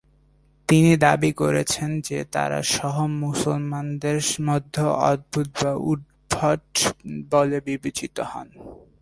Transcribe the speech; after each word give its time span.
তিনি 0.69 0.91
দাবি 0.97 1.31
করেছেন 1.31 1.89
যে 2.01 2.17
তারা 2.31 2.59
সহ-মুসলমানদের 2.63 4.17
মধ্যেও 4.41 4.91
অদ্ভুত 5.11 5.47
বা 5.59 5.71
উদ্ভট 5.91 6.65
বলে 7.31 7.57
বিবেচিত 7.61 8.15
হন। 8.31 8.47